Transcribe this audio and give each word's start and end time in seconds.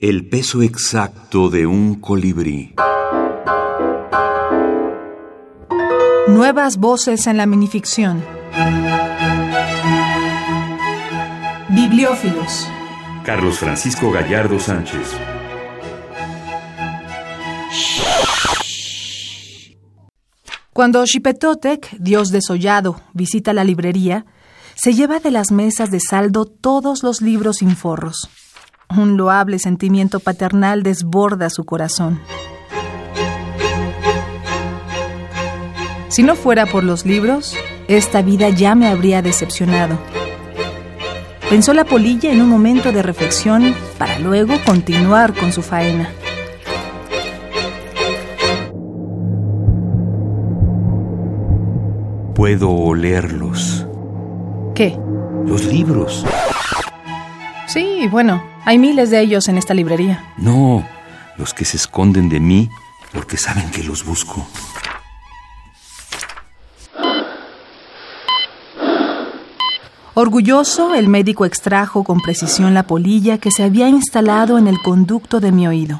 El 0.00 0.28
peso 0.28 0.60
exacto 0.60 1.48
de 1.50 1.68
un 1.68 2.00
colibrí. 2.00 2.74
Nuevas 6.26 6.78
voces 6.78 7.28
en 7.28 7.36
la 7.36 7.46
minificción. 7.46 8.24
Bibliófilos. 11.68 12.68
Carlos 13.24 13.58
Francisco 13.58 14.10
Gallardo 14.10 14.58
Sánchez. 14.58 15.12
Cuando 20.72 21.06
Xipetotec, 21.06 21.96
dios 22.00 22.30
desollado, 22.30 23.00
visita 23.12 23.52
la 23.52 23.62
librería, 23.62 24.26
se 24.74 24.92
lleva 24.92 25.20
de 25.20 25.30
las 25.30 25.52
mesas 25.52 25.92
de 25.92 26.00
saldo 26.00 26.46
todos 26.46 27.04
los 27.04 27.22
libros 27.22 27.58
sin 27.58 27.76
forros. 27.76 28.28
Un 28.96 29.16
loable 29.16 29.58
sentimiento 29.58 30.20
paternal 30.20 30.82
desborda 30.84 31.50
su 31.50 31.64
corazón. 31.64 32.20
Si 36.08 36.22
no 36.22 36.36
fuera 36.36 36.66
por 36.66 36.84
los 36.84 37.04
libros, 37.04 37.56
esta 37.88 38.22
vida 38.22 38.50
ya 38.50 38.76
me 38.76 38.86
habría 38.86 39.20
decepcionado. 39.20 39.98
Pensó 41.50 41.74
la 41.74 41.84
polilla 41.84 42.32
en 42.32 42.40
un 42.40 42.48
momento 42.48 42.92
de 42.92 43.02
reflexión 43.02 43.74
para 43.98 44.18
luego 44.20 44.54
continuar 44.64 45.34
con 45.34 45.50
su 45.50 45.62
faena. 45.62 46.08
Puedo 52.34 52.70
olerlos. 52.70 53.86
¿Qué? 54.74 54.96
Los 55.46 55.64
libros. 55.64 56.24
Sí, 57.74 58.06
bueno, 58.06 58.40
hay 58.64 58.78
miles 58.78 59.10
de 59.10 59.18
ellos 59.18 59.48
en 59.48 59.58
esta 59.58 59.74
librería. 59.74 60.32
No, 60.36 60.86
los 61.36 61.52
que 61.52 61.64
se 61.64 61.76
esconden 61.76 62.28
de 62.28 62.38
mí 62.38 62.70
porque 63.12 63.36
saben 63.36 63.68
que 63.72 63.82
los 63.82 64.04
busco. 64.04 64.46
Orgulloso, 70.14 70.94
el 70.94 71.08
médico 71.08 71.44
extrajo 71.44 72.04
con 72.04 72.20
precisión 72.20 72.74
la 72.74 72.84
polilla 72.84 73.38
que 73.38 73.50
se 73.50 73.64
había 73.64 73.88
instalado 73.88 74.56
en 74.56 74.68
el 74.68 74.80
conducto 74.80 75.40
de 75.40 75.50
mi 75.50 75.66
oído. 75.66 75.98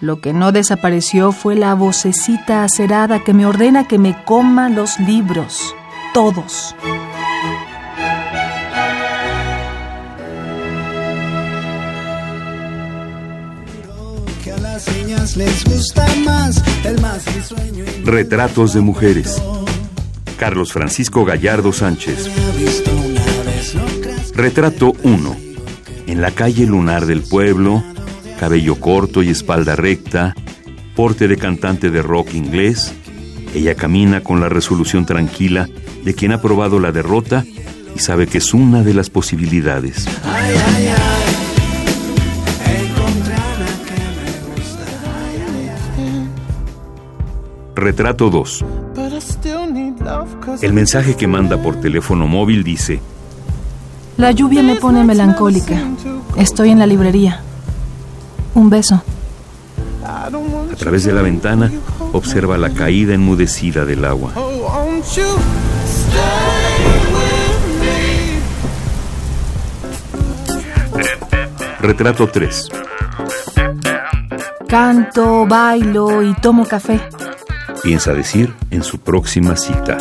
Lo 0.00 0.20
que 0.20 0.32
no 0.32 0.50
desapareció 0.50 1.30
fue 1.30 1.54
la 1.54 1.74
vocecita 1.76 2.64
acerada 2.64 3.22
que 3.22 3.32
me 3.32 3.46
ordena 3.46 3.86
que 3.86 4.00
me 4.00 4.24
coma 4.24 4.68
los 4.70 4.98
libros, 4.98 5.72
todos. 6.12 6.74
Retratos 18.04 18.74
de 18.74 18.82
mujeres. 18.82 19.42
Carlos 20.38 20.70
Francisco 20.70 21.24
Gallardo 21.24 21.72
Sánchez. 21.72 22.28
Retrato 24.34 24.92
1. 25.02 25.36
En 26.08 26.20
la 26.20 26.30
calle 26.30 26.66
lunar 26.66 27.06
del 27.06 27.22
pueblo, 27.22 27.82
cabello 28.38 28.78
corto 28.78 29.22
y 29.22 29.30
espalda 29.30 29.76
recta, 29.76 30.34
porte 30.94 31.26
de 31.26 31.38
cantante 31.38 31.90
de 31.90 32.02
rock 32.02 32.34
inglés, 32.34 32.92
ella 33.54 33.74
camina 33.76 34.20
con 34.20 34.40
la 34.40 34.50
resolución 34.50 35.06
tranquila 35.06 35.70
de 36.04 36.14
quien 36.14 36.32
ha 36.32 36.42
probado 36.42 36.80
la 36.80 36.92
derrota 36.92 37.46
y 37.96 37.98
sabe 37.98 38.26
que 38.26 38.38
es 38.38 38.52
una 38.52 38.82
de 38.82 38.92
las 38.92 39.08
posibilidades. 39.08 40.04
Retrato 47.74 48.30
2. 48.30 48.64
El 50.62 50.72
mensaje 50.72 51.16
que 51.16 51.26
manda 51.26 51.60
por 51.60 51.80
teléfono 51.80 52.26
móvil 52.26 52.62
dice, 52.62 53.00
La 54.16 54.30
lluvia 54.30 54.62
me 54.62 54.76
pone 54.76 55.02
melancólica. 55.02 55.82
Estoy 56.36 56.70
en 56.70 56.78
la 56.78 56.86
librería. 56.86 57.40
Un 58.54 58.70
beso. 58.70 59.02
A 60.04 60.76
través 60.76 61.04
de 61.04 61.12
la 61.12 61.22
ventana 61.22 61.70
observa 62.12 62.56
la 62.58 62.70
caída 62.70 63.14
enmudecida 63.14 63.84
del 63.84 64.04
agua. 64.04 64.32
Retrato 71.80 72.28
3. 72.28 72.68
Canto, 74.68 75.46
bailo 75.46 76.22
y 76.22 76.34
tomo 76.34 76.64
café. 76.64 77.00
Piensa 77.84 78.14
decir 78.14 78.54
en 78.70 78.82
su 78.82 79.00
próxima 79.00 79.58
cita. 79.58 79.98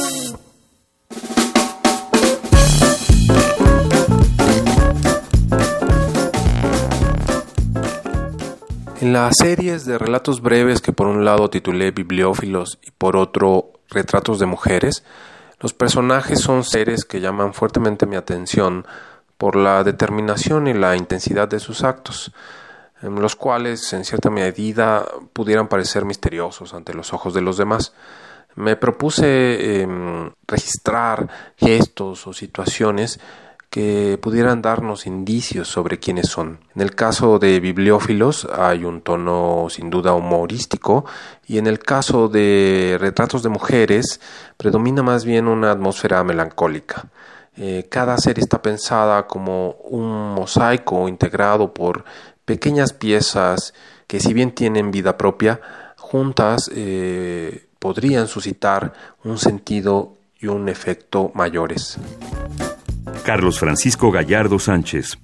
En 9.02 9.12
las 9.12 9.36
series 9.36 9.86
de 9.86 9.98
relatos 9.98 10.42
breves 10.42 10.80
que 10.80 10.94
por 10.94 11.08
un 11.08 11.26
lado 11.26 11.50
titulé 11.50 11.92
Bibliófilos 11.92 12.80
y 12.82 12.92
por 12.92 13.18
otro 13.18 13.74
Retratos 13.90 14.40
de 14.40 14.46
Mujeres, 14.46 15.04
los 15.60 15.74
personajes 15.74 16.40
son 16.40 16.64
seres 16.64 17.04
que 17.04 17.20
llaman 17.20 17.54
fuertemente 17.54 18.06
mi 18.06 18.16
atención 18.16 18.88
por 19.38 19.58
la 19.58 19.84
determinación 19.84 20.68
y 20.68 20.74
la 20.74 20.96
intensidad 20.96 21.50
de 21.50 21.60
sus 21.60 21.84
actos, 21.84 22.32
los 23.04 23.36
cuales 23.36 23.92
en 23.94 24.06
cierta 24.06 24.30
medida 24.30 25.06
pudieran 25.34 25.68
parecer 25.68 26.06
misteriosos 26.06 26.74
ante 26.74 26.94
los 26.94 27.14
ojos 27.14 27.34
de 27.34 27.42
los 27.42 27.58
demás. 27.58 27.94
Me 28.56 28.76
propuse 28.76 29.82
em, 29.82 30.32
registrar 30.48 31.28
gestos 31.58 32.28
o 32.28 32.34
situaciones 32.34 33.20
que 33.74 34.20
pudieran 34.22 34.62
darnos 34.62 35.08
indicios 35.08 35.68
sobre 35.68 36.00
quiénes 36.00 36.28
son. 36.28 36.60
En 36.76 36.84
el 36.84 36.94
caso 36.94 37.40
de 37.40 37.60
bibliófilos 37.60 38.48
hay 38.56 38.86
un 38.86 39.02
tono 39.02 39.66
sin 39.72 39.90
duda 39.90 40.14
humorístico 40.14 41.06
y 41.48 41.58
en 41.58 41.66
el 41.66 41.80
caso 41.80 42.30
de 42.30 42.98
retratos 43.00 43.42
de 43.42 43.50
mujeres 43.50 44.22
predomina 44.58 45.02
más 45.02 45.26
bien 45.26 45.48
una 45.48 45.72
atmósfera 45.72 46.24
melancólica. 46.24 47.10
Eh, 47.56 47.88
cada 47.90 48.18
serie 48.20 48.44
está 48.44 48.62
pensada 48.62 49.26
como 49.26 49.72
un 49.86 50.36
mosaico 50.36 51.08
integrado 51.08 51.74
por 51.74 52.06
pequeñas 52.46 52.94
piezas 52.94 53.74
que 54.08 54.20
si 54.20 54.34
bien 54.34 54.52
tienen 54.52 54.92
vida 54.92 55.18
propia, 55.18 55.60
juntas 55.98 56.70
eh, 56.74 57.68
podrían 57.80 58.28
suscitar 58.28 58.94
un 59.24 59.38
sentido 59.38 60.18
y 60.40 60.48
un 60.48 60.70
efecto 60.70 61.32
mayores. 61.34 61.98
Carlos 63.24 63.60
Francisco 63.60 64.12
Gallardo 64.12 64.60
Sánchez 64.60 65.18